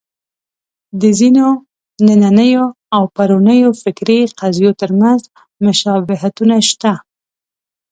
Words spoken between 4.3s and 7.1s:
قضیو تر منځ مشابهتونه شته.